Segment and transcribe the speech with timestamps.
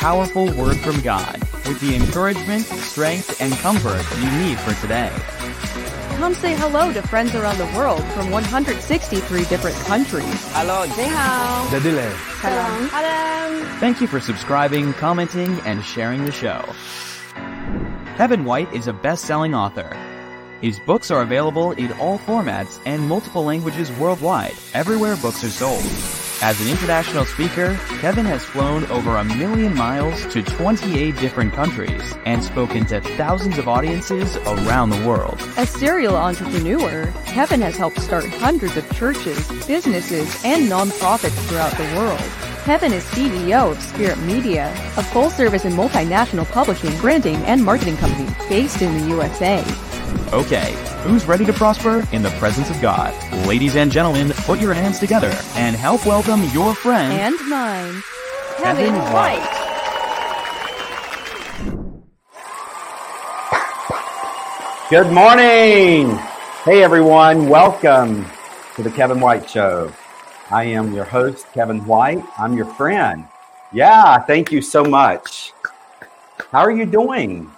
[0.00, 5.12] powerful word from God with the encouragement, strength, and comfort you need for today.
[6.16, 10.24] Come say hello to friends around the world from 163 different countries.
[10.54, 12.10] Hello, 你好 Dadile.
[12.40, 16.64] Hello Hello Thank you for subscribing, commenting, and sharing the show.
[18.16, 19.94] Kevin White is a best selling author.
[20.62, 26.29] His books are available in all formats and multiple languages worldwide, everywhere books are sold.
[26.42, 32.14] As an international speaker, Kevin has flown over a million miles to 28 different countries
[32.24, 35.38] and spoken to thousands of audiences around the world.
[35.58, 41.94] A serial entrepreneur, Kevin has helped start hundreds of churches, businesses, and nonprofits throughout the
[41.94, 42.18] world.
[42.64, 47.98] Kevin is CEO of Spirit Media, a full service and multinational publishing, branding, and marketing
[47.98, 49.62] company based in the USA.
[50.32, 53.12] Okay, who's ready to prosper in the presence of God?
[53.46, 57.12] Ladies and gentlemen, put your hands together and help welcome your friend.
[57.12, 58.02] And mine,
[58.58, 59.40] Kevin Kevin White.
[59.40, 59.66] White.
[64.90, 66.16] Good morning.
[66.64, 67.48] Hey, everyone.
[67.48, 68.26] Welcome
[68.76, 69.92] to the Kevin White Show.
[70.50, 72.24] I am your host, Kevin White.
[72.36, 73.24] I'm your friend.
[73.72, 75.52] Yeah, thank you so much.
[76.50, 77.50] How are you doing?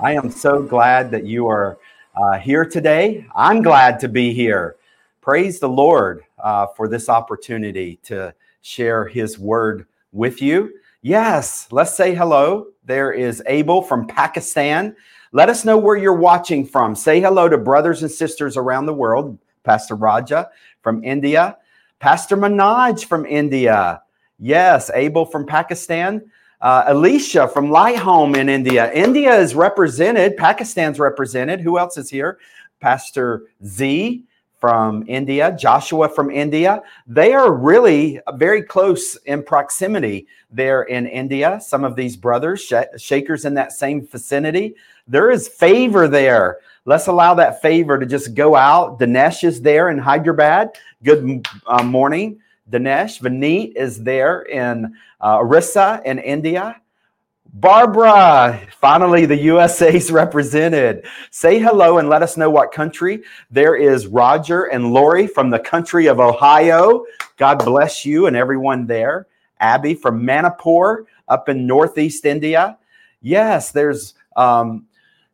[0.00, 1.78] I am so glad that you are
[2.14, 3.26] uh, here today.
[3.34, 4.76] I'm glad to be here.
[5.20, 10.74] Praise the Lord uh, for this opportunity to share His word with you.
[11.02, 12.68] Yes, let's say hello.
[12.84, 14.94] There is Abel from Pakistan.
[15.32, 16.94] Let us know where you're watching from.
[16.94, 19.38] Say hello to brothers and sisters around the world.
[19.64, 20.50] Pastor Raja
[20.82, 21.56] from India,
[22.00, 24.02] Pastor Manaj from India.
[24.38, 26.30] Yes, Abel from Pakistan.
[26.62, 28.92] Uh, Alicia from Light Home in India.
[28.92, 30.36] India is represented.
[30.36, 31.60] Pakistan's represented.
[31.60, 32.38] Who else is here?
[32.78, 34.24] Pastor Z
[34.60, 36.80] from India, Joshua from India.
[37.08, 41.60] They are really very close in proximity there in India.
[41.60, 44.76] Some of these brothers, sh- Shakers in that same vicinity.
[45.08, 46.58] There is favor there.
[46.84, 49.00] Let's allow that favor to just go out.
[49.00, 50.70] Dinesh is there in Hyderabad.
[51.02, 52.40] Good uh, morning,
[52.72, 53.20] Dinesh.
[53.20, 56.80] Vineet is there in uh, Orissa in India.
[57.54, 61.04] Barbara, finally, the USA is represented.
[61.30, 63.22] Say hello and let us know what country.
[63.50, 67.04] There is Roger and Lori from the country of Ohio.
[67.36, 69.26] God bless you and everyone there.
[69.60, 72.78] Abby from Manipur up in Northeast India.
[73.20, 74.86] Yes, there's um,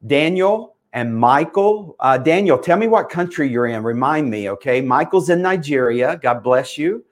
[0.05, 1.95] Daniel and Michael.
[2.01, 3.85] Uh, Daniel, tell me what country you're in.
[3.85, 4.81] Remind me, okay?
[4.81, 6.19] Michael's in Nigeria.
[6.21, 7.05] God bless you.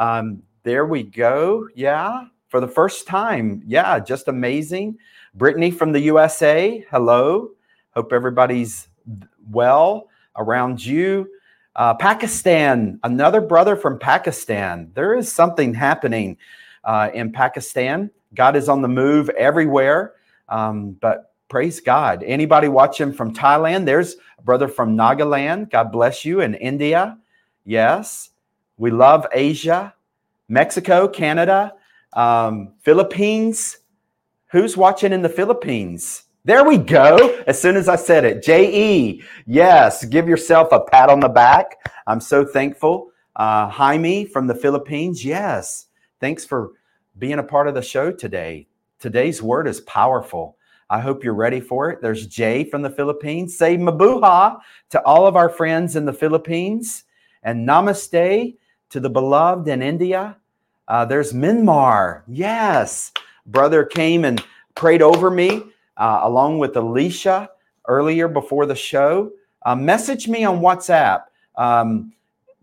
[0.00, 1.68] Um, there we go.
[1.74, 3.62] Yeah, for the first time.
[3.66, 4.98] Yeah, just amazing.
[5.34, 6.84] Brittany from the USA.
[6.90, 7.50] Hello.
[7.94, 8.88] Hope everybody's
[9.50, 11.28] well around you.
[11.76, 14.90] Uh, Pakistan, another brother from Pakistan.
[14.94, 16.38] There is something happening
[16.84, 18.10] uh, in Pakistan.
[18.34, 20.14] God is on the move everywhere.
[20.48, 22.22] Um, but praise God.
[22.22, 23.84] Anybody watching from Thailand?
[23.84, 25.70] There's a brother from Nagaland.
[25.70, 26.40] God bless you.
[26.40, 27.18] In India.
[27.64, 28.29] Yes.
[28.80, 29.94] We love Asia.
[30.48, 31.74] Mexico, Canada,
[32.14, 33.76] um, Philippines.
[34.52, 36.22] Who's watching in the Philippines?
[36.44, 37.42] There we go.
[37.46, 39.22] As soon as I said it, JE.
[39.46, 41.76] Yes, give yourself a pat on the back.
[42.06, 43.10] I'm so thankful.
[43.36, 45.22] Uh, Jaime from the Philippines.
[45.22, 45.88] Yes.
[46.18, 46.70] Thanks for
[47.18, 48.66] being a part of the show today.
[48.98, 50.56] Today's word is powerful.
[50.88, 52.00] I hope you're ready for it.
[52.00, 53.58] There's Jay from the Philippines.
[53.58, 54.58] Say mabuhay
[54.88, 57.04] to all of our friends in the Philippines
[57.42, 58.56] and namaste
[58.90, 60.36] to the beloved in India.
[60.88, 62.22] Uh, there's Minmar.
[62.26, 63.12] Yes.
[63.46, 64.44] Brother came and
[64.74, 65.62] prayed over me
[65.96, 67.50] uh, along with Alicia
[67.86, 69.30] earlier before the show.
[69.62, 71.24] Uh, message me on WhatsApp
[71.56, 72.12] um,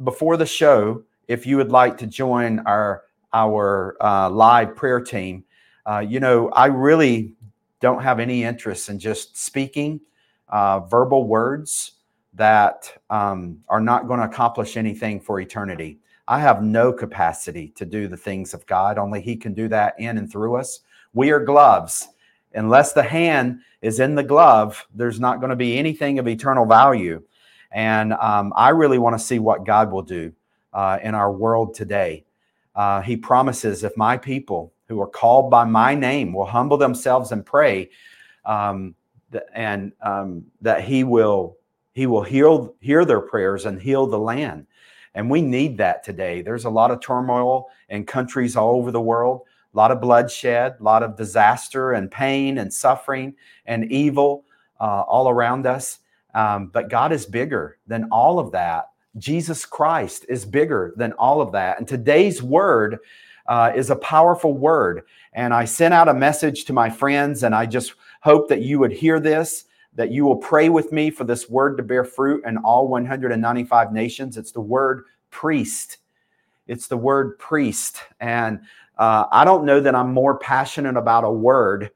[0.04, 3.04] before the show if you would like to join our,
[3.34, 5.44] our uh, live prayer team.
[5.86, 7.34] Uh, you know, I really
[7.80, 10.02] don't have any interest in just speaking
[10.50, 11.94] uh, verbal words
[12.34, 16.00] that um, are not going to accomplish anything for eternity.
[16.28, 18.98] I have no capacity to do the things of God.
[18.98, 20.82] Only He can do that in and through us.
[21.14, 22.10] We are gloves.
[22.54, 26.66] Unless the hand is in the glove, there's not going to be anything of eternal
[26.66, 27.22] value.
[27.72, 30.34] And um, I really want to see what God will do
[30.74, 32.26] uh, in our world today.
[32.76, 37.32] Uh, he promises if my people who are called by my name will humble themselves
[37.32, 37.90] and pray,
[38.46, 38.96] um,
[39.32, 41.58] th- and um, that He will
[41.94, 44.66] He will heal hear their prayers and heal the land.
[45.18, 46.44] And we need that today.
[46.44, 49.42] There's a lot of turmoil in countries all over the world,
[49.74, 53.34] a lot of bloodshed, a lot of disaster and pain and suffering
[53.66, 54.46] and evil
[54.80, 56.00] uh, all around us.
[56.36, 58.90] Um, but God is bigger than all of that.
[59.18, 61.80] Jesus Christ is bigger than all of that.
[61.80, 63.00] And today's word
[63.48, 65.02] uh, is a powerful word.
[65.34, 68.78] And I sent out a message to my friends, and I just hope that you
[68.78, 69.66] would hear this,
[69.98, 73.92] that you will pray with me for this word to bear fruit in all 195
[73.92, 74.38] nations.
[74.38, 75.98] It's the word priest.
[76.68, 77.98] It's the word priest.
[78.20, 78.62] And
[78.98, 81.90] uh, I don't know that I'm more passionate about a word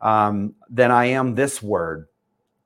[0.00, 2.08] um, than I am this word.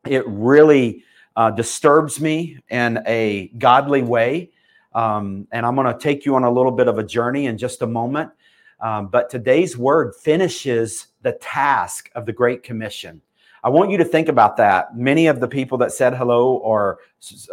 [0.06, 1.04] It really
[1.36, 4.50] uh, disturbs me in a godly way.
[4.94, 7.58] Um, and I'm going to take you on a little bit of a journey in
[7.58, 8.30] just a moment.
[8.80, 13.20] Um, but today's word finishes the task of the Great Commission.
[13.64, 14.96] I want you to think about that.
[14.96, 16.98] Many of the people that said hello are,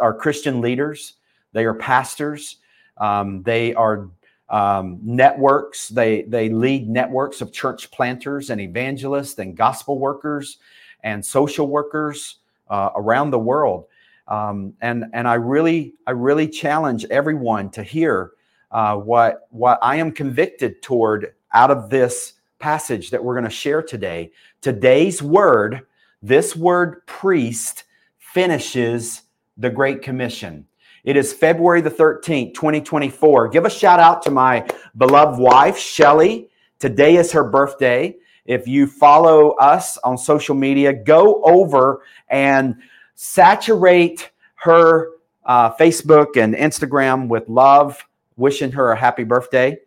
[0.00, 1.14] are Christian leaders,
[1.52, 2.58] they are pastors,
[2.98, 4.08] um, they are
[4.48, 10.58] um, networks, they, they lead networks of church planters and evangelists and gospel workers
[11.02, 12.36] and social workers
[12.68, 13.86] uh, around the world.
[14.28, 18.32] Um, and and I really I really challenge everyone to hear
[18.72, 23.50] uh, what what I am convicted toward out of this passage that we're going to
[23.50, 24.32] share today.
[24.62, 25.82] Today's word,
[26.22, 27.84] this word priest,
[28.18, 29.22] finishes
[29.56, 30.66] the Great Commission.
[31.04, 33.48] It is February the 13th, 2024.
[33.48, 34.66] Give a shout out to my
[34.96, 36.50] beloved wife, Shelly.
[36.78, 38.16] Today is her birthday.
[38.44, 42.76] If you follow us on social media, go over and
[43.14, 45.10] saturate her
[45.44, 48.04] uh, Facebook and Instagram with love,
[48.36, 49.78] wishing her a happy birthday.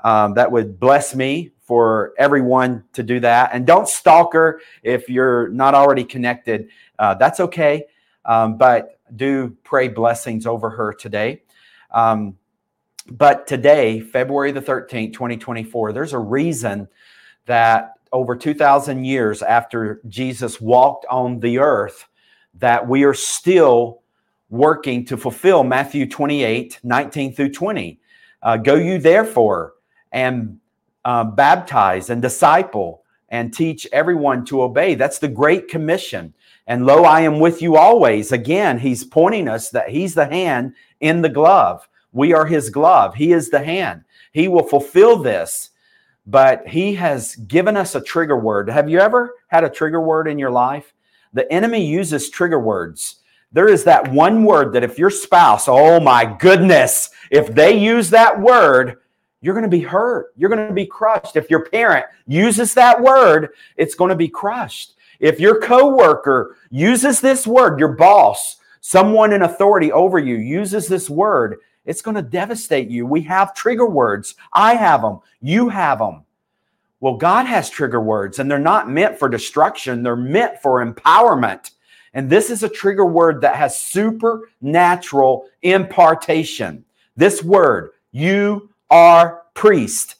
[0.00, 3.50] Um, that would bless me for everyone to do that.
[3.52, 6.70] And don't stalk her if you're not already connected.
[6.98, 7.84] Uh, that's okay.
[8.24, 11.42] Um, but do pray blessings over her today.
[11.90, 12.38] Um,
[13.10, 16.88] but today, February the 13th, 2024, there's a reason
[17.44, 22.08] that over 2,000 years after Jesus walked on the earth,
[22.54, 24.00] that we are still
[24.48, 28.00] working to fulfill Matthew 28 19 through 20.
[28.42, 29.74] Uh, Go you therefore
[30.12, 30.58] and
[31.04, 34.94] uh, baptize and disciple and teach everyone to obey.
[34.94, 36.34] That's the Great Commission.
[36.66, 38.32] And lo, I am with you always.
[38.32, 41.88] Again, he's pointing us that he's the hand in the glove.
[42.12, 43.14] We are his glove.
[43.14, 44.04] He is the hand.
[44.32, 45.70] He will fulfill this,
[46.26, 48.68] but he has given us a trigger word.
[48.68, 50.94] Have you ever had a trigger word in your life?
[51.32, 53.16] The enemy uses trigger words.
[53.52, 58.10] There is that one word that if your spouse, oh my goodness, if they use
[58.10, 58.98] that word,
[59.40, 60.32] you're going to be hurt.
[60.36, 61.36] You're going to be crushed.
[61.36, 64.94] If your parent uses that word, it's going to be crushed.
[65.20, 71.10] If your coworker uses this word, your boss, someone in authority over you uses this
[71.10, 73.06] word, it's going to devastate you.
[73.06, 74.34] We have trigger words.
[74.52, 75.20] I have them.
[75.40, 76.24] You have them.
[77.00, 81.70] Well, God has trigger words, and they're not meant for destruction, they're meant for empowerment.
[82.12, 86.84] And this is a trigger word that has supernatural impartation.
[87.16, 90.16] This word, you are priest.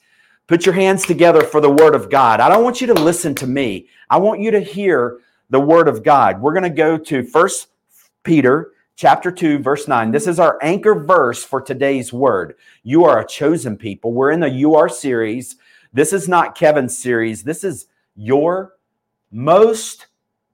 [0.47, 2.39] Put your hands together for the word of God.
[2.39, 3.87] I don't want you to listen to me.
[4.09, 6.41] I want you to hear the word of God.
[6.41, 7.67] We're going to go to First
[8.23, 10.11] Peter chapter 2 verse 9.
[10.11, 12.55] This is our anchor verse for today's word.
[12.83, 14.11] You are a chosen people.
[14.11, 15.55] We're in the You Are series.
[15.93, 17.43] This is not Kevin's series.
[17.43, 18.73] This is your
[19.31, 20.07] most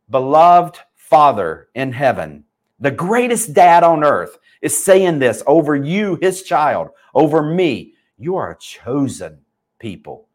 [0.10, 2.43] beloved Father in heaven,
[2.79, 7.93] the greatest dad on earth, is saying this over you, his child, over me.
[8.17, 9.39] You are a chosen
[9.79, 10.27] people,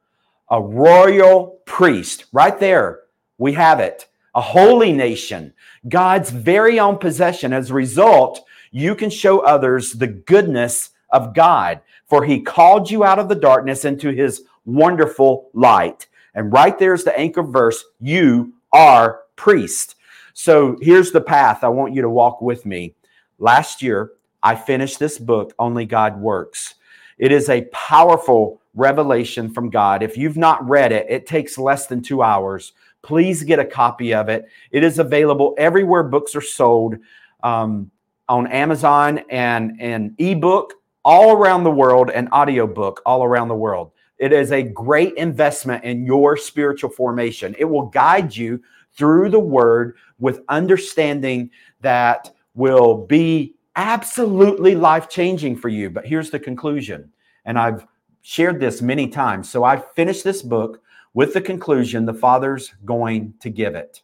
[0.50, 2.26] a royal priest.
[2.32, 3.00] Right there,
[3.38, 4.06] we have it.
[4.34, 5.54] A holy nation,
[5.88, 7.52] God's very own possession.
[7.52, 13.02] As a result, you can show others the goodness of God, for he called you
[13.02, 16.06] out of the darkness into his wonderful light.
[16.34, 19.96] And right there's the anchor verse you are priest.
[20.32, 22.94] So here's the path I want you to walk with me.
[23.38, 26.75] Last year, I finished this book, Only God Works.
[27.20, 30.02] It is a powerful revelation from God.
[30.02, 32.72] If you've not read it, it takes less than two hours.
[33.02, 34.46] Please get a copy of it.
[34.70, 36.96] It is available everywhere books are sold
[37.42, 37.90] um,
[38.26, 40.72] on Amazon and an ebook
[41.04, 43.92] all around the world and audiobook all around the world.
[44.16, 47.54] It is a great investment in your spiritual formation.
[47.58, 48.62] It will guide you
[48.94, 51.50] through the word with understanding
[51.82, 55.88] that will be absolutely life changing for you.
[55.90, 57.10] But here's the conclusion.
[57.46, 57.87] And I've
[58.20, 59.49] shared this many times.
[59.49, 60.82] So I finished this book
[61.14, 64.02] with the conclusion the Father's going to give it.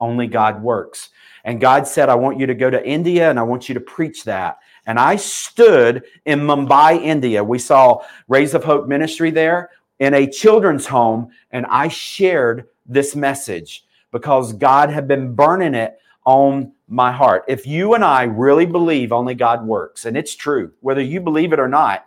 [0.00, 1.08] Only God works.
[1.44, 3.80] And God said, I want you to go to India and I want you to
[3.80, 4.58] preach that.
[4.86, 7.42] And I stood in Mumbai, India.
[7.42, 13.16] We saw Rays of Hope Ministry there in a children's home, and I shared this
[13.16, 17.44] message because God had been burning it on my heart.
[17.48, 21.52] If you and I really believe only God works, and it's true, whether you believe
[21.52, 22.06] it or not,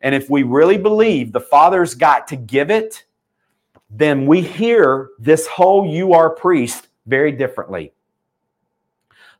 [0.00, 3.04] and if we really believe the Father's got to give it,
[3.90, 7.92] then we hear this whole you are priest very differently.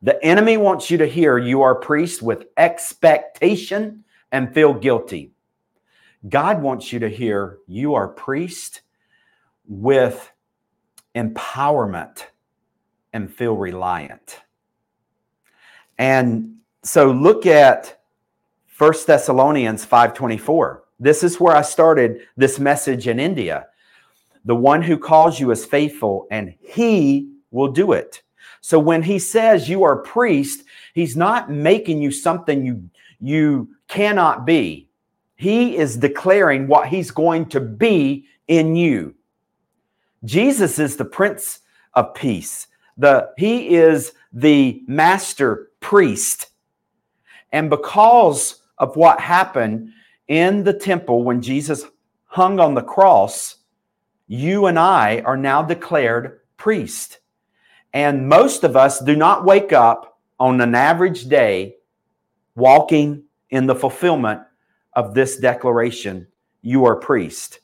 [0.01, 5.31] The enemy wants you to hear you are priest with expectation and feel guilty.
[6.27, 8.81] God wants you to hear you are priest
[9.67, 10.31] with
[11.15, 12.25] empowerment
[13.13, 14.39] and feel reliant.
[15.97, 17.99] And so look at
[18.77, 20.83] 1 Thessalonians 5:24.
[20.99, 23.67] This is where I started this message in India.
[24.45, 28.21] The one who calls you is faithful and he will do it.
[28.61, 30.63] So when he says you are priest,
[30.93, 32.89] he's not making you something you
[33.21, 34.87] you cannot be.
[35.35, 39.15] He is declaring what he's going to be in you.
[40.23, 41.59] Jesus is the prince
[41.93, 42.67] of peace.
[42.99, 46.51] The he is the master priest.
[47.51, 49.89] And because of what happened
[50.27, 51.85] in the temple when Jesus
[52.25, 53.55] hung on the cross,
[54.27, 57.19] you and I are now declared priest.
[57.93, 61.77] And most of us do not wake up on an average day
[62.55, 64.41] walking in the fulfillment
[64.93, 66.27] of this declaration
[66.61, 67.59] you are priest.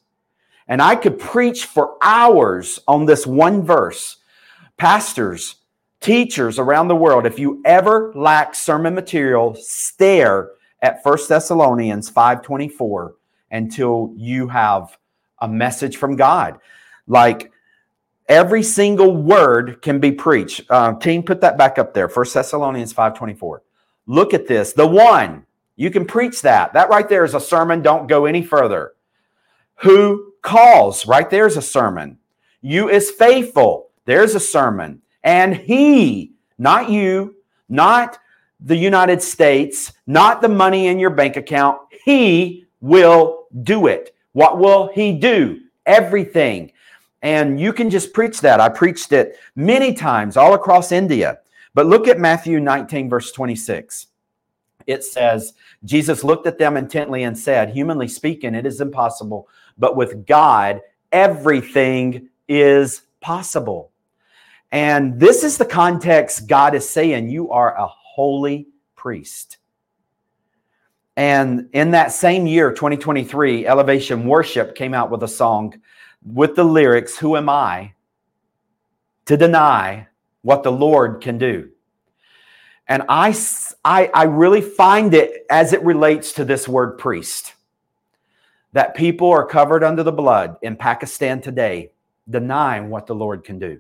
[0.67, 4.17] And I could preach for hours on this one verse.
[4.77, 5.55] Pastors,
[6.01, 10.51] teachers around the world, if you ever lack sermon material, stare
[10.82, 13.15] at 1 Thessalonians 5:24
[13.51, 14.98] until you have
[15.39, 16.60] a message from God.
[17.08, 17.51] Like
[18.27, 20.62] every single word can be preached.
[20.70, 22.08] Uh, team, put that back up there.
[22.08, 23.62] 1 Thessalonians 5:24.
[24.08, 24.74] Look at this.
[24.74, 26.74] The one you can preach that.
[26.74, 27.82] That right there is a sermon.
[27.82, 28.94] Don't go any further.
[29.77, 31.05] Who calls?
[31.05, 32.17] Right there's a sermon.
[32.62, 33.84] You is faithful.
[34.05, 35.01] There's a sermon.
[35.24, 37.35] And he, not you,
[37.67, 38.19] not
[38.59, 44.15] the United States, not the money in your bank account, he will do it.
[44.33, 45.62] What will he do?
[45.85, 46.71] Everything.
[47.21, 48.59] And you can just preach that.
[48.59, 51.39] I preached it many times all across India.
[51.74, 54.07] But look at Matthew 19, verse 26.
[54.88, 59.47] It says, Jesus looked at them intently and said, Humanly speaking, it is impossible,
[59.77, 60.81] but with God,
[61.12, 63.91] everything is possible.
[64.72, 69.57] And this is the context God is saying you are a holy priest.
[71.17, 75.79] And in that same year, 2023, Elevation Worship came out with a song
[76.25, 77.93] with the lyrics, Who am I
[79.25, 80.07] to deny
[80.41, 81.69] what the Lord can do?
[82.88, 83.36] And I,
[83.84, 87.53] I, I really find it as it relates to this word priest
[88.74, 91.91] that people are covered under the blood in Pakistan today,
[92.29, 93.79] denying what the Lord can do.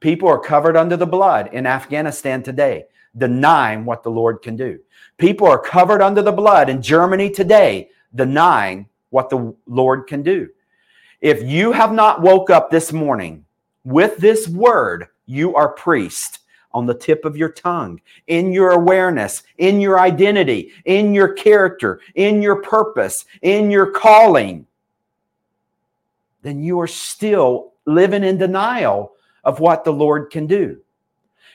[0.00, 2.86] People are covered under the blood in Afghanistan today,
[3.16, 4.78] denying what the Lord can do.
[5.18, 10.48] People are covered under the blood in Germany today, denying what the Lord can do.
[11.20, 13.44] If you have not woke up this morning
[13.84, 16.40] with this word, you are priest
[16.74, 22.00] on the tip of your tongue, in your awareness, in your identity, in your character,
[22.14, 24.66] in your purpose, in your calling,
[26.42, 29.12] then you are still living in denial
[29.44, 30.78] of what the Lord can do.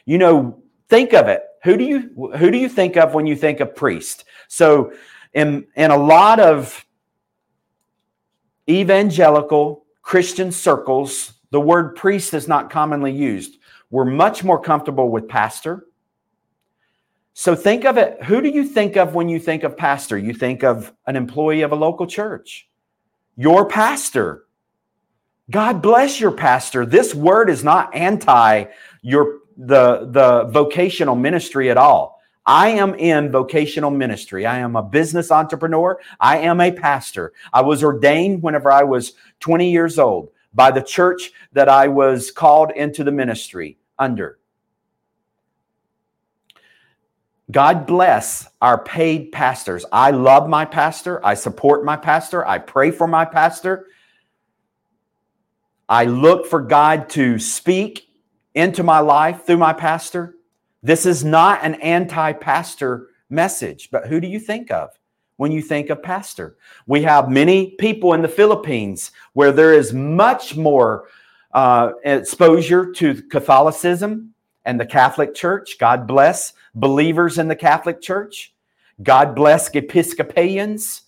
[0.06, 1.44] You know, think of it.
[1.64, 4.26] Who do you who do you think of when you think of priest?
[4.48, 4.94] So
[5.34, 6.86] in in a lot of
[8.70, 13.58] evangelical Christian circles, the word priest is not commonly used.
[13.90, 15.86] We're much more comfortable with pastor.
[17.34, 18.24] So think of it.
[18.24, 20.18] Who do you think of when you think of pastor?
[20.18, 22.68] You think of an employee of a local church,
[23.36, 24.47] your pastor.
[25.50, 26.86] God bless your pastor.
[26.86, 28.66] This word is not anti
[29.02, 32.22] your the the vocational ministry at all.
[32.46, 34.46] I am in vocational ministry.
[34.46, 36.00] I am a business entrepreneur.
[36.20, 37.34] I am a pastor.
[37.52, 42.32] I was ordained whenever I was 20 years old by the church that I was
[42.32, 44.40] called into the ministry under.
[47.52, 49.86] God bless our paid pastors.
[49.92, 51.26] I love my pastor.
[51.26, 52.46] I support my pastor.
[52.46, 53.88] I pray for my pastor.
[55.90, 58.10] I look for God to speak
[58.56, 60.36] into my life through my pastor.
[60.84, 64.90] This is not an anti pastor message, but who do you think of?
[65.38, 66.58] when you think of pastor.
[66.86, 71.08] We have many people in the Philippines where there is much more
[71.54, 74.34] uh, exposure to Catholicism
[74.66, 75.78] and the Catholic Church.
[75.80, 78.54] God bless believers in the Catholic Church.
[79.02, 81.04] God bless Episcopalians.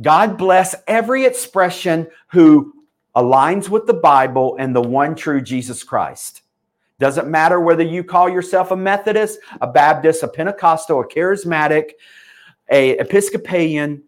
[0.00, 2.74] God bless every expression who
[3.14, 6.42] aligns with the Bible and the one true Jesus Christ.
[6.98, 11.92] Doesn't matter whether you call yourself a Methodist, a Baptist, a Pentecostal, a charismatic,
[12.70, 14.04] a Episcopalian,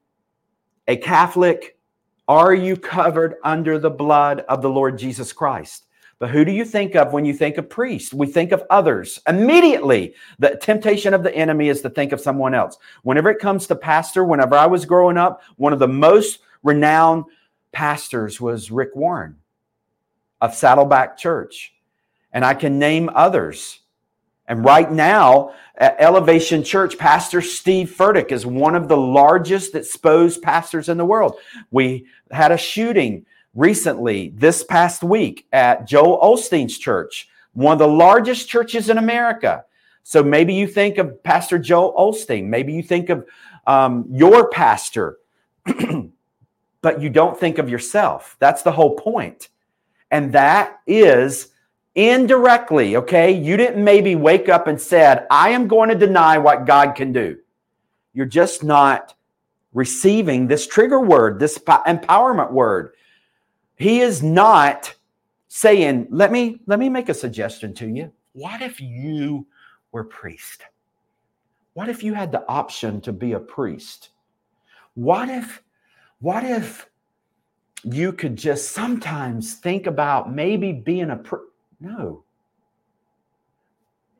[0.87, 1.77] a Catholic,
[2.29, 5.87] are you covered under the blood of the Lord Jesus Christ?
[6.19, 8.15] But who do you think of when you think of priest?
[8.15, 9.21] We think of others.
[9.29, 12.79] Immediately, the temptation of the enemy is to think of someone else.
[13.03, 17.25] Whenever it comes to pastor, whenever I was growing up, one of the most renowned
[17.75, 19.37] pastors was Rick Warren
[20.41, 21.75] of Saddleback Church.
[22.33, 23.81] And I can name others.
[24.47, 30.43] And right now, at Elevation Church, Pastor Steve Furtick is one of the largest exposed
[30.43, 31.37] pastors in the world.
[31.71, 37.89] We had a shooting recently this past week at Joel Osteen's church, one of the
[37.89, 39.65] largest churches in America.
[40.03, 43.27] So maybe you think of Pastor Joel Osteen, maybe you think of
[43.67, 45.19] um, your pastor,
[46.85, 48.37] but you don't think of yourself.
[48.41, 49.49] That's the whole point.
[50.11, 51.49] And that is
[51.95, 53.33] indirectly, okay?
[53.33, 57.11] You didn't maybe wake up and said, I am going to deny what God can
[57.11, 57.39] do.
[58.13, 59.15] You're just not
[59.73, 62.93] receiving this trigger word, this empowerment word.
[63.77, 64.95] He is not
[65.49, 68.13] saying, let me let me make a suggestion to you.
[68.35, 69.47] What if you
[69.91, 70.61] were priest?
[71.73, 74.11] What if you had the option to be a priest?
[74.93, 75.64] What if
[76.25, 76.89] what if
[77.83, 81.53] you could just sometimes think about maybe being a priest?
[81.81, 82.25] No.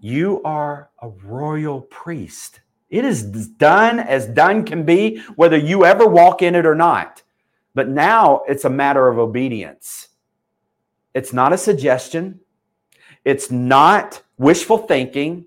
[0.01, 2.61] You are a royal priest.
[2.91, 7.23] It is done as done can be, whether you ever walk in it or not.
[7.75, 10.09] But now it's a matter of obedience.
[11.15, 12.39] It's not a suggestion,
[13.25, 15.47] it's not wishful thinking.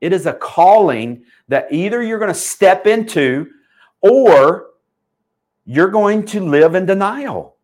[0.00, 3.48] It is a calling that either you're going to step into
[4.02, 4.66] or
[5.66, 7.56] you're going to live in denial.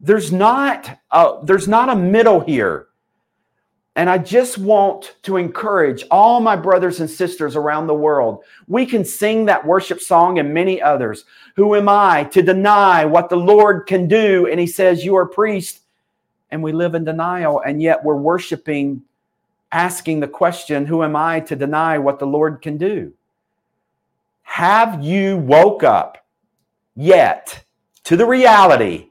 [0.00, 2.88] There's not a, there's not a middle here.
[3.96, 8.42] And I just want to encourage all my brothers and sisters around the world.
[8.66, 11.24] We can sing that worship song and many others.
[11.54, 14.48] Who am I to deny what the Lord can do?
[14.48, 15.82] And He says, You are a priest.
[16.50, 17.62] And we live in denial.
[17.64, 19.02] And yet we're worshiping,
[19.70, 23.12] asking the question, Who am I to deny what the Lord can do?
[24.42, 26.23] Have you woke up
[26.96, 27.64] yet
[28.04, 29.08] to the reality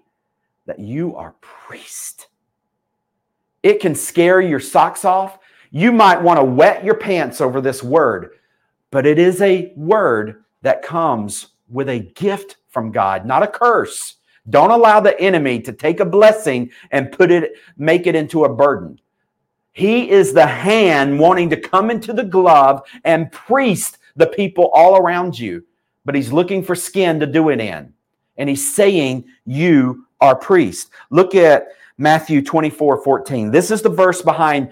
[0.65, 2.27] that you are priest?
[3.63, 5.39] It can scare your socks off.
[5.71, 8.31] You might want to wet your pants over this word,
[8.91, 14.17] but it is a word that comes with a gift from God, not a curse.
[14.49, 18.53] Don't allow the enemy to take a blessing and put it, make it into a
[18.53, 18.99] burden.
[19.71, 24.97] He is the hand wanting to come into the glove and priest the people all
[24.97, 25.65] around you,
[26.05, 27.93] but he's looking for skin to do it in.
[28.37, 30.89] And he's saying, You are priest.
[31.09, 33.51] Look at Matthew 24 14.
[33.51, 34.71] This is the verse behind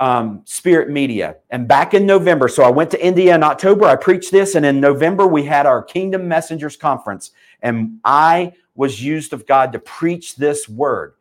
[0.00, 1.36] um, Spirit Media.
[1.50, 4.66] And back in November, so I went to India in October, I preached this, and
[4.66, 7.30] in November, we had our Kingdom Messengers Conference,
[7.62, 11.14] and I was used of God to preach this word.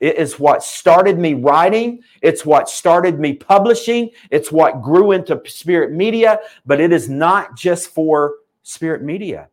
[0.00, 2.02] It is what started me writing.
[2.22, 4.10] It's what started me publishing.
[4.30, 9.48] It's what grew into Spirit Media, but it is not just for Spirit Media.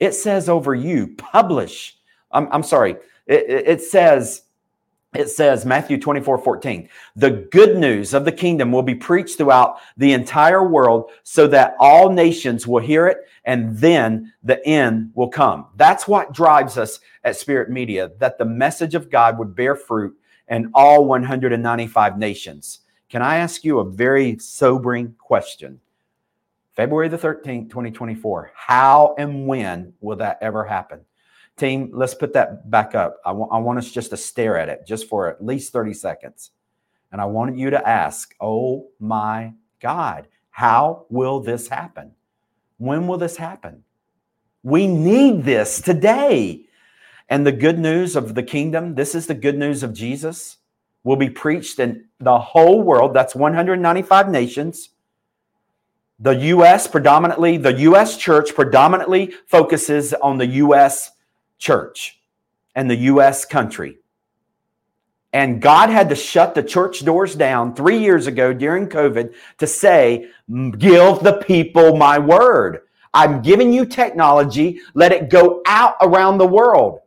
[0.00, 1.96] It says over you, publish.
[2.30, 2.96] I'm, I'm sorry.
[3.26, 4.42] It, it says,
[5.14, 9.78] it says matthew 24 14 the good news of the kingdom will be preached throughout
[9.96, 15.28] the entire world so that all nations will hear it and then the end will
[15.28, 19.76] come that's what drives us at spirit media that the message of god would bear
[19.76, 20.16] fruit
[20.48, 25.80] in all 195 nations can i ask you a very sobering question
[26.76, 31.00] february the 13th 2024 how and when will that ever happen
[31.56, 33.20] Team, let's put that back up.
[33.24, 35.94] I, w- I want us just to stare at it just for at least 30
[35.94, 36.50] seconds.
[37.12, 42.10] And I want you to ask, oh my God, how will this happen?
[42.78, 43.84] When will this happen?
[44.64, 46.64] We need this today.
[47.28, 50.56] And the good news of the kingdom, this is the good news of Jesus,
[51.04, 53.14] will be preached in the whole world.
[53.14, 54.90] That's 195 nations.
[56.20, 61.10] The US predominantly, the US church predominantly focuses on the US
[61.58, 62.20] church
[62.74, 63.44] and the U.S.
[63.44, 63.98] country.
[65.32, 69.66] And God had to shut the church doors down three years ago during COVID to
[69.66, 72.82] say, Give the people my word.
[73.12, 77.00] I'm giving you technology, let it go out around the world.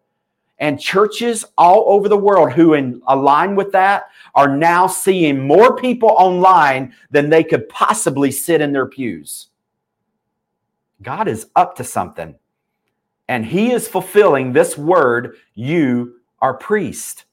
[0.60, 4.06] And churches all over the world who in align with that
[4.38, 9.50] are now seeing more people online than they could possibly sit in their pews.
[11.04, 12.36] God is up to something
[13.30, 17.24] and he is fulfilling this word you are priest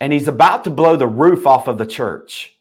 [0.00, 2.58] And he's about to blow the roof off of the church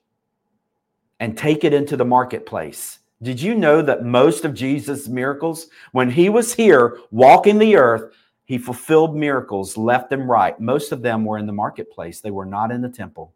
[1.21, 2.99] and take it into the marketplace.
[3.23, 8.13] Did you know that most of Jesus' miracles, when he was here walking the earth,
[8.51, 10.59] he fulfilled miracles left and right.
[10.59, 13.33] Most of them were in the marketplace, they were not in the temple.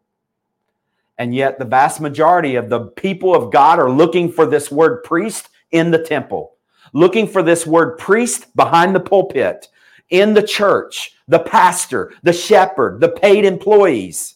[1.16, 5.02] And yet, the vast majority of the people of God are looking for this word
[5.04, 6.56] priest in the temple,
[6.92, 9.68] looking for this word priest behind the pulpit,
[10.10, 14.34] in the church, the pastor, the shepherd, the paid employees.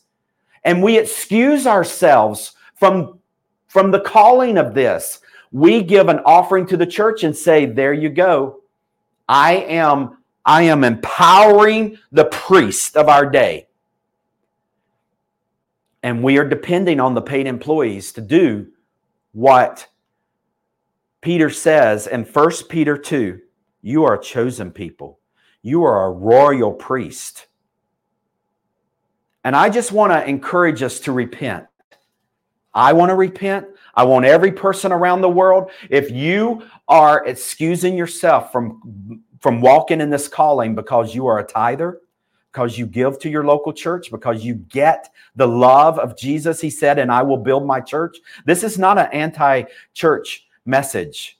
[0.65, 3.19] And we excuse ourselves from,
[3.69, 5.21] from the calling of this.
[5.53, 8.63] We give an offering to the church and say, There you go.
[9.29, 13.69] I am, I am empowering the priest of our day.
[16.03, 18.69] And we are depending on the paid employees to do
[19.33, 19.87] what
[21.21, 23.41] Peter says in 1 Peter 2
[23.83, 25.19] you are a chosen people,
[25.63, 27.47] you are a royal priest.
[29.43, 31.67] And I just want to encourage us to repent.
[32.75, 33.67] I want to repent.
[33.95, 35.71] I want every person around the world.
[35.89, 41.45] If you are excusing yourself from, from walking in this calling because you are a
[41.45, 42.01] tither,
[42.53, 46.71] because you give to your local church, because you get the love of Jesus, he
[46.71, 48.19] said, and I will build my church.
[48.45, 51.39] This is not an anti church message.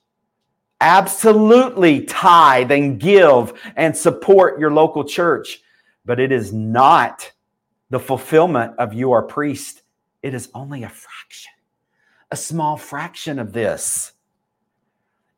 [0.79, 5.61] Absolutely tithe and give and support your local church,
[6.05, 7.31] but it is not
[7.91, 9.83] the fulfillment of you are priest.
[10.23, 11.51] It is only a fraction,
[12.31, 14.13] a small fraction of this.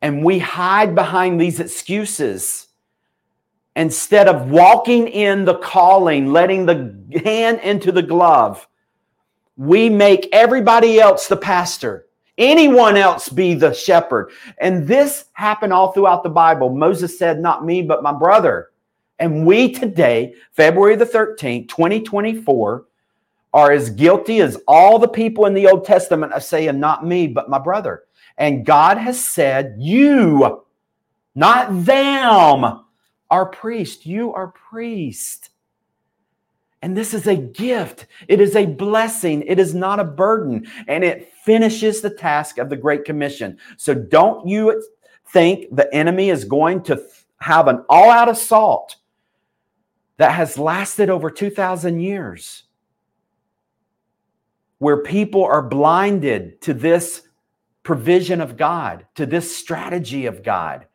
[0.04, 2.68] And we hide behind these excuses
[3.76, 8.68] instead of walking in the calling, letting the hand into the glove.
[9.58, 12.06] We make everybody else the pastor
[12.38, 14.32] anyone else be the shepherd.
[14.58, 16.70] And this happened all throughout the Bible.
[16.70, 18.72] Moses said, Not me, but my brother.
[19.20, 22.86] And we today, February the 13th, 2024,
[23.54, 27.28] are as guilty as all the people in the Old Testament of saying, Not me,
[27.28, 28.04] but my brother.
[28.38, 30.64] And God has said, You,
[31.36, 32.84] not them,
[33.30, 34.06] are priest.
[34.06, 35.50] You are priest.
[36.84, 38.08] And this is a gift.
[38.28, 39.42] It is a blessing.
[39.44, 40.68] It is not a burden.
[40.88, 43.58] And it finishes the task of the Great Commission.
[43.78, 44.84] So don't you
[45.30, 47.02] think the enemy is going to
[47.38, 48.98] have an all out assault
[50.18, 52.64] that has lasted over 2,000 years,
[54.78, 57.24] where people are blinded to this
[57.84, 60.88] provision of God, to this strategy of God,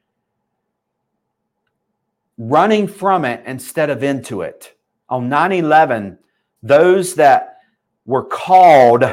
[2.38, 4.74] running from it instead of into it.
[5.08, 6.18] On 9 11,
[6.62, 7.58] those that
[8.06, 9.04] were called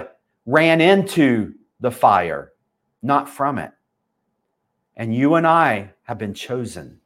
[0.46, 2.54] ran into the fire,
[3.02, 3.72] not from it.
[4.96, 7.00] And you and I have been chosen,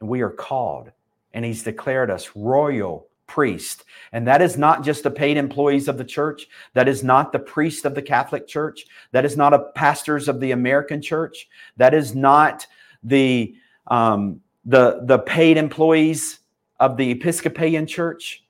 [0.00, 0.90] and we are called,
[1.32, 3.84] and He's declared us royal priest.
[4.12, 6.48] And that is not just the paid employees of the church.
[6.74, 8.86] That is not the priest of the Catholic Church.
[9.12, 11.48] That is not a pastors of the American Church.
[11.76, 12.66] That is not
[13.02, 13.54] the
[13.86, 16.40] um, the the paid employees
[16.80, 18.44] of the Episcopalian Church,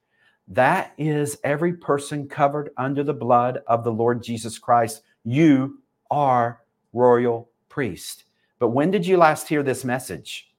[0.48, 5.02] that is every person covered under the blood of the Lord Jesus Christ.
[5.24, 6.60] You are
[6.92, 8.24] royal priest.
[8.58, 10.52] But when did you last hear this message?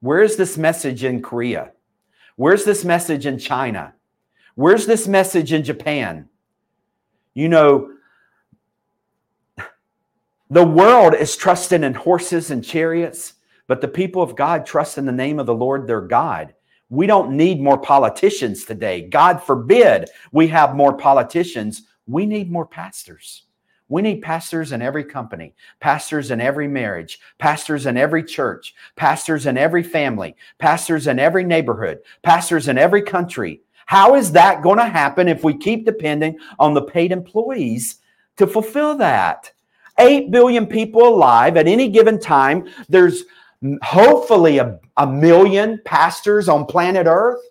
[0.00, 1.72] Where is this message in Korea?
[2.36, 3.94] Where's this message in China?
[4.54, 6.28] Where's this message in Japan?
[7.34, 7.90] You know,
[10.50, 13.34] the world is trusting in horses and chariots
[13.66, 16.54] but the people of God trust in the name of the Lord their God.
[16.90, 19.08] We don't need more politicians today.
[19.08, 21.82] God forbid we have more politicians.
[22.06, 23.46] We need more pastors.
[23.92, 29.44] We need pastors in every company, pastors in every marriage, pastors in every church, pastors
[29.44, 33.60] in every family, pastors in every neighborhood, pastors in every country.
[33.84, 37.96] How is that going to happen if we keep depending on the paid employees
[38.38, 39.52] to fulfill that?
[39.98, 42.66] 8 billion people alive at any given time.
[42.88, 43.24] There's
[43.82, 47.42] hopefully a, a million pastors on planet Earth.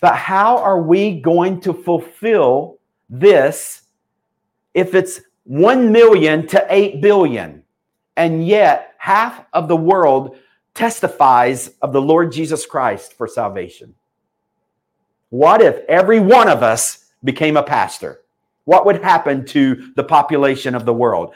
[0.00, 2.78] But how are we going to fulfill
[3.10, 3.82] this
[4.74, 7.62] if it's 1 million to 8 billion?
[8.16, 10.36] And yet, half of the world
[10.74, 13.94] testifies of the Lord Jesus Christ for salvation.
[15.30, 18.20] What if every one of us became a pastor?
[18.64, 21.34] What would happen to the population of the world?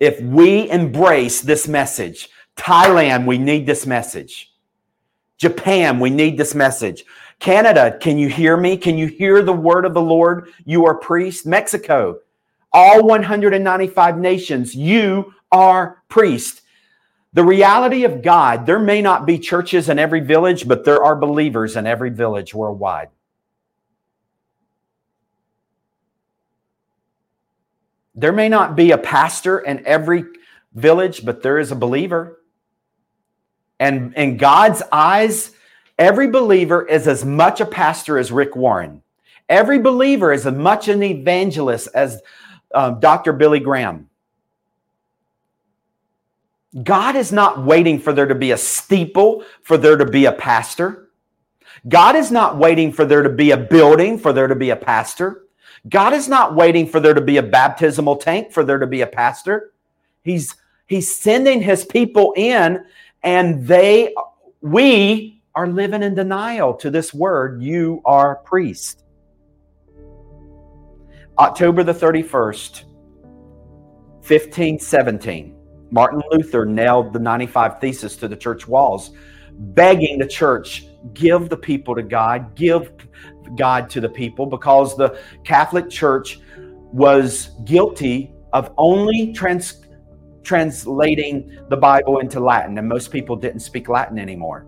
[0.00, 2.28] if we embrace this message.
[2.56, 4.52] Thailand, we need this message.
[5.36, 7.04] Japan, we need this message.
[7.38, 8.76] Canada, can you hear me?
[8.76, 10.48] Can you hear the word of the Lord?
[10.64, 11.46] You are priest.
[11.46, 12.18] Mexico,
[12.72, 16.62] all 195 nations, you are priest.
[17.32, 21.14] The reality of God, there may not be churches in every village, but there are
[21.14, 23.08] believers in every village worldwide.
[28.14, 30.24] There may not be a pastor in every
[30.74, 32.40] village, but there is a believer.
[33.78, 35.52] And in God's eyes,
[35.98, 39.02] every believer is as much a pastor as Rick Warren.
[39.48, 42.20] Every believer is as much an evangelist as
[42.74, 43.32] um, Dr.
[43.32, 44.08] Billy Graham.
[46.82, 50.32] God is not waiting for there to be a steeple, for there to be a
[50.32, 51.08] pastor.
[51.88, 54.76] God is not waiting for there to be a building, for there to be a
[54.76, 55.44] pastor.
[55.88, 59.00] God is not waiting for there to be a baptismal tank, for there to be
[59.00, 59.72] a pastor.
[60.22, 62.84] He's, he's sending his people in,
[63.22, 64.14] and they,
[64.60, 69.04] we are living in denial to this word, you are priest.
[71.38, 72.84] October the 31st,
[74.26, 75.54] 1517.
[75.90, 79.12] Martin Luther nailed the 95 Thesis to the church walls,
[79.52, 82.90] begging the church, give the people to God, give
[83.56, 86.40] God to the people, because the Catholic Church
[86.92, 89.86] was guilty of only trans-
[90.42, 94.66] translating the Bible into Latin, and most people didn't speak Latin anymore.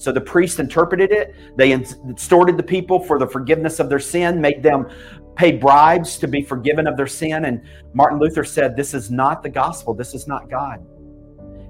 [0.00, 1.34] So the priest interpreted it.
[1.56, 4.88] They extorted the people for the forgiveness of their sin, made them
[5.36, 7.44] pay bribes to be forgiven of their sin.
[7.46, 7.62] And
[7.94, 9.94] Martin Luther said, This is not the gospel.
[9.94, 10.84] This is not God.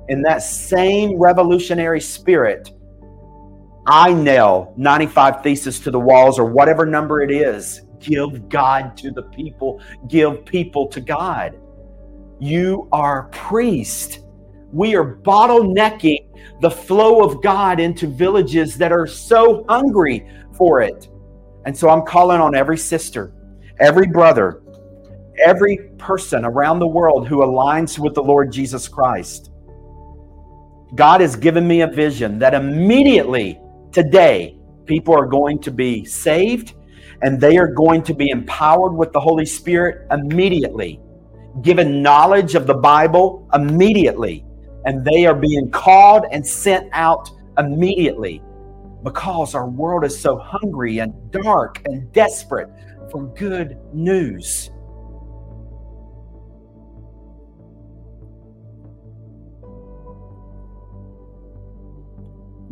[0.08, 2.72] In that same revolutionary spirit,
[3.86, 7.82] I nail 95 theses to the walls or whatever number it is.
[7.98, 11.58] Give God to the people, give people to God.
[12.38, 14.20] You are priest.
[14.72, 21.08] We are bottlenecking the flow of God into villages that are so hungry for it.
[21.66, 23.34] And so I'm calling on every sister,
[23.80, 24.62] every brother,
[25.42, 29.50] every person around the world who aligns with the Lord Jesus Christ.
[30.94, 33.58] God has given me a vision that immediately
[33.90, 36.74] today people are going to be saved
[37.22, 41.00] and they are going to be empowered with the Holy Spirit immediately,
[41.62, 44.44] given knowledge of the Bible immediately,
[44.84, 48.42] and they are being called and sent out immediately
[49.04, 52.68] because our world is so hungry and dark and desperate
[53.10, 54.70] for good news.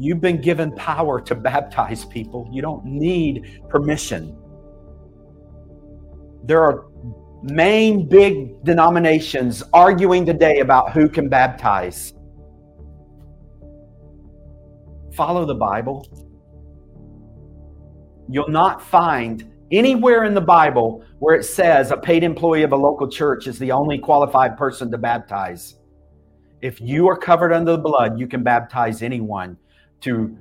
[0.00, 2.48] You've been given power to baptize people.
[2.52, 4.36] You don't need permission.
[6.44, 6.86] There are
[7.42, 12.14] main big denominations arguing today about who can baptize.
[15.14, 16.06] Follow the Bible.
[18.30, 22.76] You'll not find anywhere in the Bible where it says a paid employee of a
[22.76, 25.76] local church is the only qualified person to baptize.
[26.60, 29.56] If you are covered under the blood, you can baptize anyone
[30.00, 30.36] to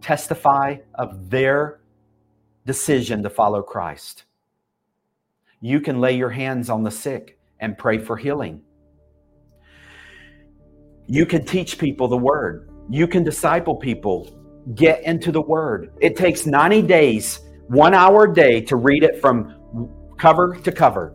[0.00, 1.80] testify of their
[2.66, 4.24] decision to follow Christ.
[5.60, 8.62] You can lay your hands on the sick and pray for healing.
[11.06, 12.70] You can teach people the word.
[12.88, 14.36] You can disciple people.
[14.74, 15.92] Get into the word.
[16.00, 21.14] It takes 90 days one hour a day to read it from cover to cover.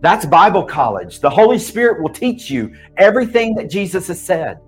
[0.00, 1.18] That's Bible college.
[1.18, 4.60] The Holy Spirit will teach you everything that Jesus has said.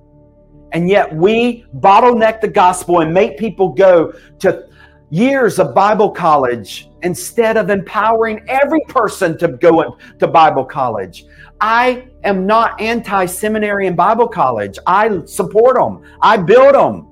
[0.73, 4.69] And yet we bottleneck the gospel and make people go to
[5.11, 11.27] years of Bible college instead of empowering every person to go to Bible college.
[11.61, 14.79] I am not anti seminary and Bible college.
[14.85, 17.07] I support them, I build them,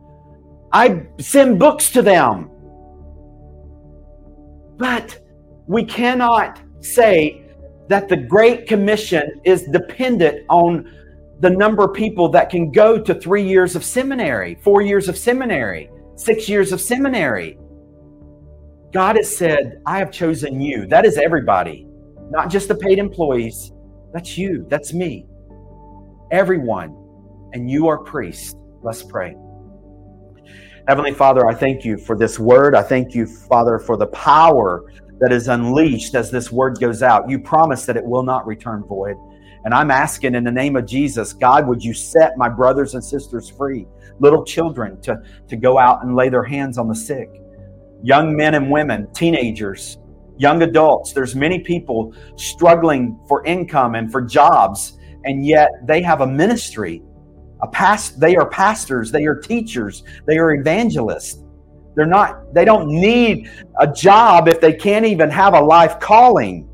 [0.73, 2.51] I send books to them.
[4.77, 5.19] But
[5.67, 7.43] we cannot say
[7.89, 10.93] that the Great Commission is dependent on
[11.41, 15.17] the number of people that can go to three years of seminary, four years of
[15.17, 17.59] seminary, six years of seminary.
[18.93, 20.87] God has said, I have chosen you.
[20.87, 21.87] That is everybody,
[22.31, 23.73] not just the paid employees.
[24.13, 24.67] That's you.
[24.69, 25.27] That's me.
[26.31, 26.97] Everyone.
[27.53, 28.57] And you are priest.
[28.83, 29.37] Let's pray.
[30.89, 32.77] Heavenly Father, I thank you for this word.
[32.77, 34.85] I thank you, Father, for the power
[35.19, 37.29] that is unleashed as this word goes out.
[37.29, 39.17] You promise that it will not return void.
[39.65, 43.03] And I'm asking in the name of Jesus, God, would you set my brothers and
[43.03, 43.89] sisters free,
[44.21, 47.31] little children to, to go out and lay their hands on the sick,
[48.05, 49.99] young men and women, teenagers,
[50.39, 51.13] young adults.
[51.13, 57.03] There's many people struggling for income and for jobs, and yet they have a ministry
[57.63, 61.43] a past, they are pastors, they are teachers, they are evangelists.
[61.95, 66.69] They're not, they don't need a job if they can't even have a life calling.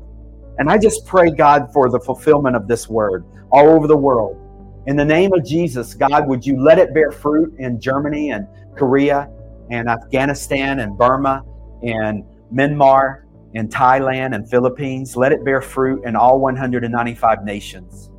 [0.57, 4.37] And I just pray, God, for the fulfillment of this word all over the world.
[4.85, 8.45] In the name of Jesus, God, would you let it bear fruit in Germany and
[8.75, 9.29] Korea
[9.69, 11.43] and Afghanistan and Burma
[11.83, 13.23] and Myanmar
[13.55, 15.15] and Thailand and Philippines?
[15.15, 18.09] Let it bear fruit in all 195 nations.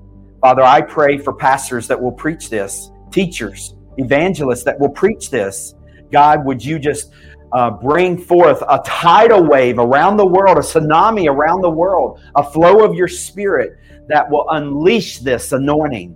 [0.44, 5.74] Father, I pray for pastors that will preach this, teachers, evangelists that will preach this.
[6.12, 7.14] God, would you just
[7.54, 12.44] uh, bring forth a tidal wave around the world, a tsunami around the world, a
[12.44, 13.78] flow of your spirit
[14.08, 16.14] that will unleash this anointing.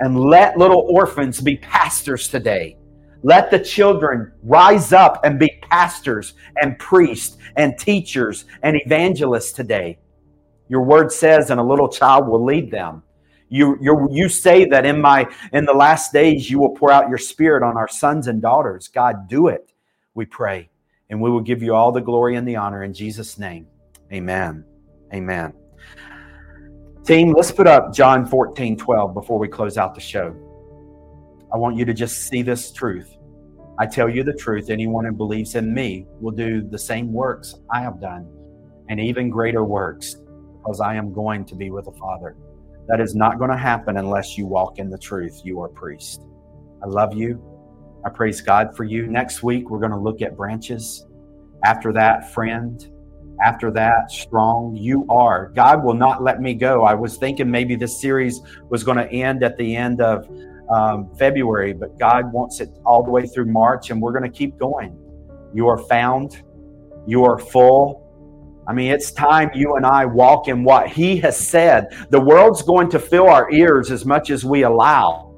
[0.00, 2.76] And let little orphans be pastors today.
[3.22, 10.00] Let the children rise up and be pastors and priests and teachers and evangelists today.
[10.68, 13.04] Your word says, and a little child will lead them.
[13.48, 17.08] You, you, you say that in my in the last days you will pour out
[17.08, 18.88] your spirit on our sons and daughters.
[18.88, 19.72] God, do it,
[20.14, 20.68] we pray.
[21.10, 23.68] And we will give you all the glory and the honor in Jesus' name.
[24.12, 24.64] Amen.
[25.14, 25.52] Amen.
[27.04, 30.34] Team, let's put up John 14, 12 before we close out the show.
[31.54, 33.16] I want you to just see this truth.
[33.78, 37.54] I tell you the truth, anyone who believes in me will do the same works
[37.70, 38.26] I have done,
[38.88, 40.16] and even greater works,
[40.58, 42.36] because I am going to be with the Father.
[42.88, 45.40] That is not going to happen unless you walk in the truth.
[45.44, 46.22] You are priest.
[46.82, 47.42] I love you.
[48.04, 49.06] I praise God for you.
[49.08, 51.04] Next week, we're going to look at branches.
[51.64, 52.88] After that, friend.
[53.42, 54.76] After that, strong.
[54.76, 55.50] You are.
[55.54, 56.84] God will not let me go.
[56.84, 60.28] I was thinking maybe this series was going to end at the end of
[60.70, 64.36] um, February, but God wants it all the way through March, and we're going to
[64.36, 64.96] keep going.
[65.52, 66.42] You are found.
[67.06, 68.05] You are full
[68.68, 71.88] I mean, it's time you and I walk in what He has said.
[72.10, 75.34] The world's going to fill our ears as much as we allow,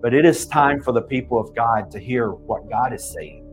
[0.00, 3.46] but it is time for the people of God to hear what God is saying.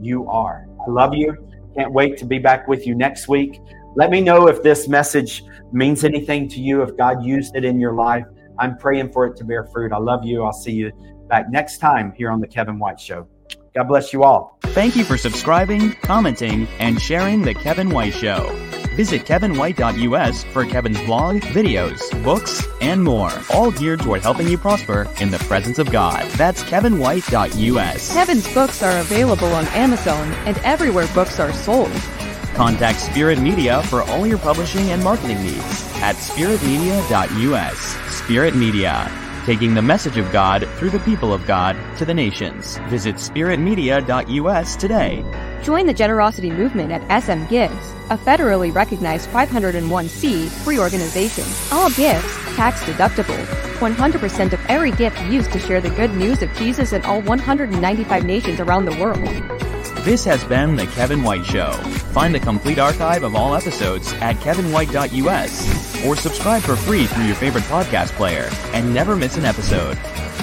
[0.00, 0.66] You are.
[0.86, 1.36] I love you.
[1.76, 3.58] Can't wait to be back with you next week.
[3.96, 7.80] Let me know if this message means anything to you, if God used it in
[7.80, 8.24] your life.
[8.58, 9.92] I'm praying for it to bear fruit.
[9.92, 10.44] I love you.
[10.44, 10.92] I'll see you
[11.28, 13.26] back next time here on The Kevin White Show.
[13.74, 14.58] God bless you all.
[14.62, 18.50] Thank you for subscribing, commenting, and sharing The Kevin White Show.
[18.94, 25.08] Visit kevinwhite.us for Kevin's blog, videos, books, and more, all geared toward helping you prosper
[25.20, 26.24] in the presence of God.
[26.32, 28.12] That's kevinwhite.us.
[28.12, 31.90] Kevin's books are available on Amazon and everywhere books are sold.
[32.54, 37.78] Contact Spirit Media for all your publishing and marketing needs at spiritmedia.us.
[38.14, 42.78] Spirit Media taking the message of God through the people of God to the nations.
[42.88, 45.24] Visit spiritmedia.us today.
[45.62, 51.44] Join the generosity movement at SM Gives, a federally recognized 501c3 organization.
[51.72, 53.42] All gifts tax deductible.
[53.78, 58.24] 100% of every gift used to share the good news of Jesus in all 195
[58.24, 59.24] nations around the world.
[60.04, 61.72] This has been The Kevin White Show.
[62.12, 67.34] Find the complete archive of all episodes at kevinwhite.us or subscribe for free through your
[67.34, 69.96] favorite podcast player and never miss an episode.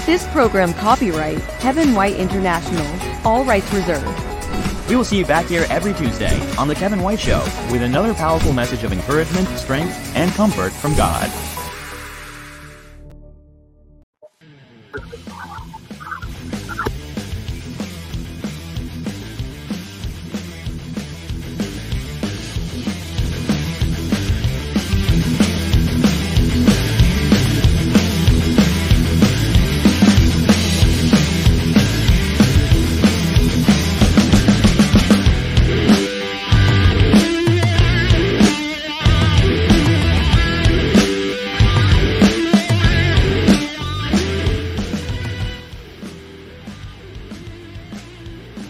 [0.06, 2.86] This program copyright Kevin White International.
[3.26, 4.32] All rights reserved.
[4.90, 7.40] We will see you back here every Tuesday on The Kevin White Show
[7.72, 11.30] with another powerful message of encouragement, strength, and comfort from God.